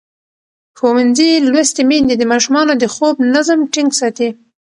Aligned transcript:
ښوونځې 0.77 1.29
لوستې 1.51 1.83
میندې 1.89 2.15
د 2.17 2.23
ماشومانو 2.31 2.73
د 2.77 2.83
خوب 2.93 3.15
نظم 3.33 3.59
ټینګ 3.73 3.89
ساتي. 3.99 4.29